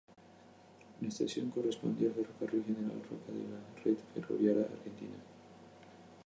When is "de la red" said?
3.31-3.99